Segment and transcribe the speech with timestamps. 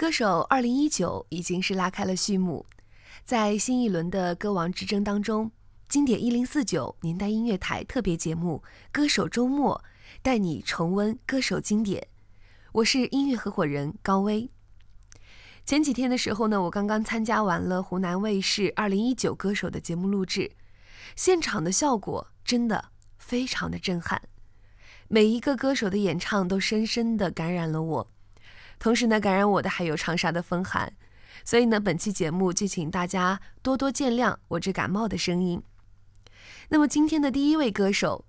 [0.00, 2.64] 歌手二零一九已经是拉开了序幕，
[3.26, 5.52] 在新一轮的歌王之争当中，
[5.90, 9.84] 经典一零四九年代音乐台特别节目《歌手周末》
[10.22, 12.08] 带你重温歌手经典。
[12.72, 14.50] 我是音乐合伙人高威。
[15.66, 20.52] 前几天的时候呢，我刚刚参加完了湖南卫视二零一九歌手的节目录制，
[21.14, 22.86] 现场的效果真的
[23.18, 24.22] 非常的震撼，
[25.08, 28.10] 每一个歌手的演唱都深深的感染了我。
[28.80, 30.94] 同时呢，感染我的还有长沙的风寒，
[31.44, 35.62] 所以呢，本期节目就请大家多多见谅我这感冒的声音。
[36.70, 38.24] 那么今天的第一位歌手，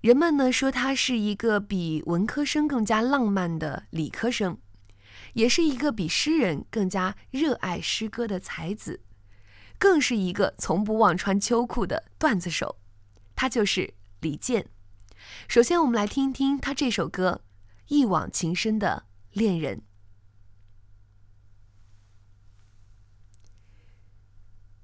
[0.00, 4.58] 人们呢说他是一个比文科生更加浪漫的理科生，
[5.34, 9.02] 也是一个比诗人更加热爱诗歌的才子，
[9.78, 12.76] 更是一个从不忘穿秋裤的段子手，
[13.36, 14.66] 他就是李健。
[15.46, 17.42] 首先，我们来听一听他这首歌
[17.94, 19.04] 《一往情深》的。
[19.36, 19.82] 恋人，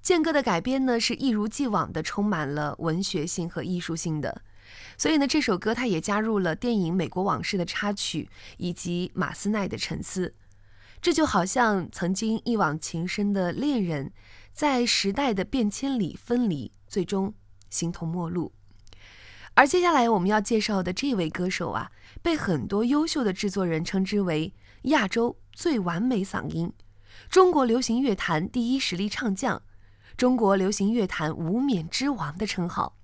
[0.03, 4.43] 健哥的改编呢是一如既往的充满了文学性和艺术性的，
[4.95, 10.35] 所以呢这首歌它也加入了电影《美国往事》的插曲以及马斯奈的沉思，
[11.01, 14.13] 这就好像曾经一往情深的恋人，
[14.53, 17.33] 在时代的变迁里分离，最终
[17.71, 18.53] 形同陌路。
[19.55, 21.91] 而接下来我们要介绍的这位歌手啊，
[22.23, 24.51] 被很多优秀的制作人称之为
[24.83, 26.73] 亚洲最完美嗓音、
[27.29, 29.61] 中国流行乐坛第一实力唱将、
[30.17, 32.97] 中国流行乐坛无冕之王的称号。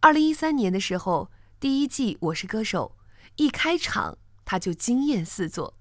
[0.00, 2.96] 二零一三年的时候，第一季《我是歌手》
[3.36, 5.74] 一开场他就惊艳四座，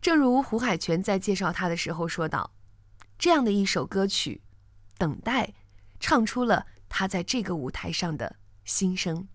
[0.00, 2.52] 正如胡海泉在介绍他的时候说道
[3.16, 4.42] ：“这样的一首歌曲，
[4.98, 5.46] 《等待》，
[6.00, 9.28] 唱出了他在这个舞台上的。”心声，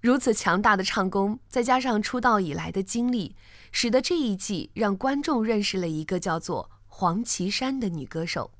[0.00, 3.34] 如此强大的唱功，再加上出道以来的经历，
[3.72, 8.50] 使得这一季让观众认识了一个叫做黄绮珊的女歌手。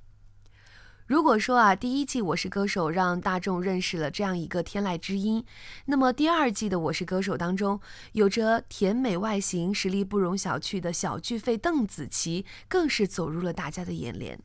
[1.07, 5.45] 如果说啊，第一季《我是歌手》让大众认识了这样一个天籁之音，
[5.87, 7.81] 那么第二季的《我是歌手》当中，
[8.13, 14.41] 有着甜美外形、实力不容小觑的小巨肺邓紫棋，更是走入了大家的眼帘。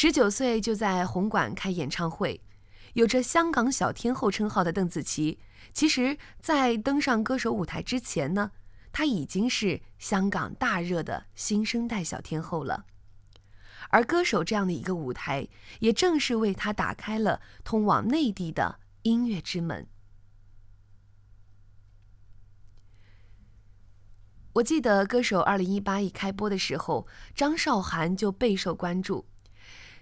[0.00, 2.40] 十九岁就在红馆开演唱会，
[2.92, 5.40] 有着“香港小天后”称号的邓紫棋，
[5.72, 8.52] 其实，在登上歌手舞台之前呢，
[8.92, 12.84] 她已经是香港大热的新生代小天后了。
[13.90, 15.48] 而歌手这样的一个舞台，
[15.80, 19.88] 也正是为她打开了通往内地的音乐之门。
[24.52, 29.26] 我记得歌手二零一八一开播的时候，张韶涵就备受关注。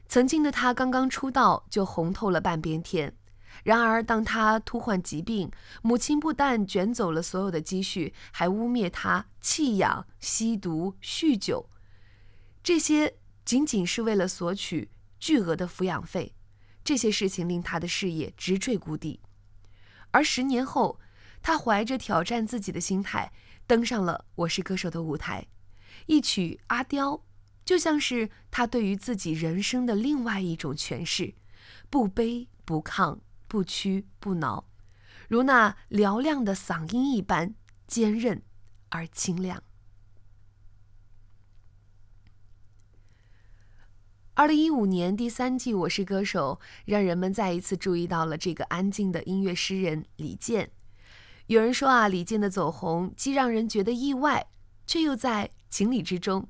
[0.09, 3.15] 曾经的他刚刚出道就红透了半边天，
[3.65, 5.51] 然而当他突患疾病，
[5.83, 11.69] 母亲不但卷走了所有的积蓄，还污蔑他弃养、吸毒、酗酒，
[12.63, 16.35] 这些仅仅是为了索取巨额的抚养费，
[16.85, 19.21] 这些事情令他的事业直坠谷底。
[20.13, 21.01] 而十年后，
[21.43, 23.33] 他怀着挑战自己的心态，
[23.67, 25.47] 登上了《我是歌手》的舞台，
[26.07, 27.13] 一曲《阿刁》。
[27.67, 31.35] 就像是他对于自己人生的另外一种诠释，
[31.91, 33.19] 不卑不亢，
[33.49, 34.65] 不屈不挠，
[35.29, 37.57] 如那嘹亮的嗓音一般
[37.89, 38.41] 坚韧
[38.91, 39.65] 而清亮。
[44.35, 50.71] 二零一五年第三季《我是歌手》，让人们再一次注意到了这个安静的音乐诗人李健。
[51.49, 54.47] 有人说啊，李健的走红既让人觉得意外，
[54.87, 56.49] 却又在情理之中。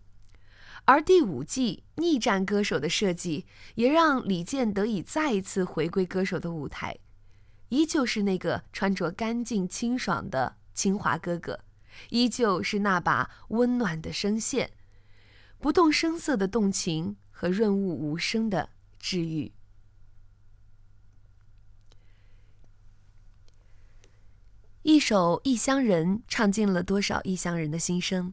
[0.86, 6.96] 而第五季逆战歌手的设计，也让李健得以再一次回归歌手的舞台，
[7.70, 11.64] 依旧是那个穿着干净清爽的清华哥哥，
[12.10, 14.70] 依旧是那把温暖的声线，
[15.58, 18.70] 不动声色的动情和润物无声的
[19.00, 19.52] 治愈。
[24.82, 28.32] 一首《异乡人》唱尽了多少异乡人的心声。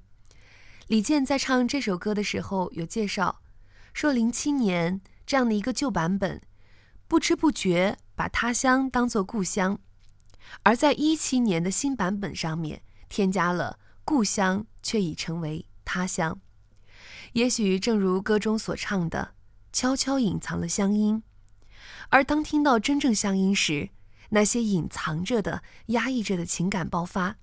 [0.88, 3.42] 李健在唱这首歌的时候有介绍，
[3.94, 6.42] 说零七年这样的一个旧版本，
[7.08, 9.80] 不知不觉把他乡当作故乡，
[10.64, 16.42] 而在一七年的新版本上面添加了故乡却已成为他乡。
[17.32, 19.36] 也许正如歌中所唱的，
[19.72, 21.24] 悄悄隐藏了乡音，
[22.10, 23.90] 而当听到真正乡音时，
[24.32, 27.38] 那些隐藏着的、压抑着的情感爆发。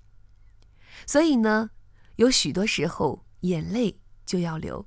[1.07, 1.71] 所以呢，
[2.17, 3.25] 有许多时候。
[3.41, 4.85] 眼泪就要流。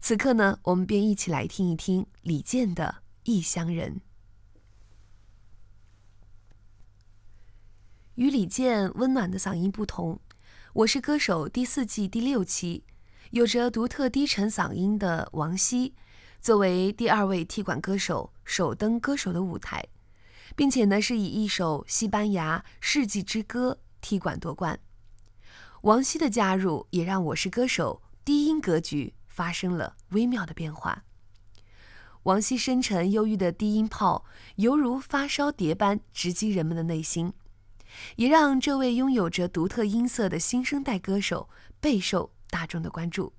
[0.00, 3.96] 此刻呢，我们便一起来听一听李健的《异乡人》。
[8.14, 10.16] 与李健温暖的嗓音不同，
[10.74, 12.84] 《我是歌手》第四季第六期，
[13.30, 15.94] 有着独特低沉嗓音的王晰，
[16.40, 19.86] 作为第二位踢馆歌手首登歌手的舞台，
[20.54, 24.78] 并且呢是以一首西班牙世纪之歌踢馆夺冠。
[25.82, 31.04] 王晰的加入也让《我是歌手》低音格局发生了微妙的变化。
[32.24, 37.32] 王晰深沉忧郁的低音炮，犹如发烧碟般直击人们的内心，
[38.16, 41.48] 也让这位拥有着独特音色的新生代歌手
[41.80, 43.32] 备受大众的关注。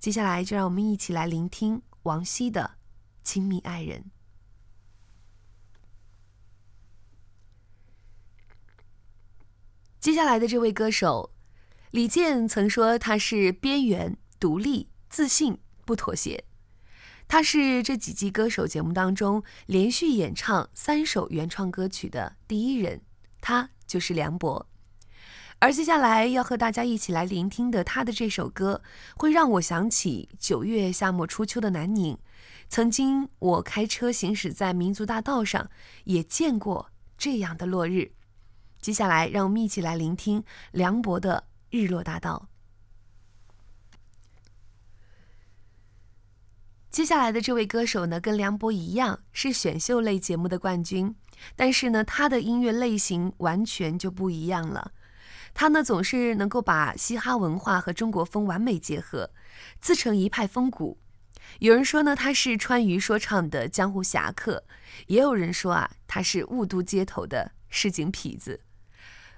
[0.00, 2.78] 接下来，就让我们一起来聆听王晰的
[3.22, 4.00] 《亲密爱人》。
[10.00, 11.30] 接下来的这位歌手，
[11.94, 16.42] 李健曾说他是边缘、独立、自信、不妥协。
[17.28, 23.00] 他是这几季歌手节目当中连续演唱三首原创歌曲的第一人，
[23.40, 24.68] 他就是梁博。
[25.60, 28.82] 而接下来要和大家一起来聆听的他的这首歌，
[29.14, 32.18] 会让我想起九月夏末初秋的南宁。
[32.68, 35.70] 曾经我开车行驶在民族大道上，
[36.02, 38.10] 也见过这样的落日。
[38.80, 40.42] 接下来，让我们一起来聆听
[40.72, 41.44] 梁博的
[41.76, 42.48] 《日落大道》。
[46.88, 51.12] 接下来的这位歌手呢，跟梁博一样是选秀类节目的冠军，
[51.56, 54.92] 但是呢，他的音乐类型完全就不一样了。
[55.52, 59.28] 他呢，总是能够把嘻哈文化和中国风完美结合，
[59.80, 61.00] 自成一派风骨。
[61.58, 64.62] 有人说呢，他是川渝说唱的江湖侠客；
[65.08, 68.60] 也有人说啊，他是雾都街头的市井痞子。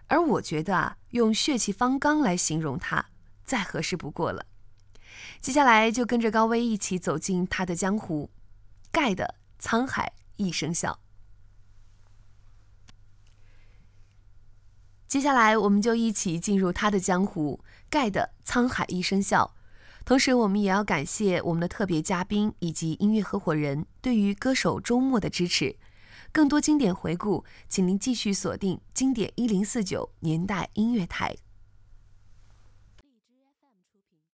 [0.08, 3.06] 而我觉得啊，用血气方刚来形容他，
[3.44, 4.46] 再合适不过了。
[5.40, 8.30] 接下来就跟着高威一起走进他的江湖，
[8.92, 11.00] 盖的沧海一声笑。
[15.08, 19.54] 接下来我们就一起进入他的江湖，盖的沧海一声笑。
[20.04, 25.76] 同时，我们也要感谢我们的特别嘉宾以及音乐合伙人对于歌手周末的支持。
[26.32, 31.36] 更多经典回顾，请您继续锁定经典一零四九年代音乐台。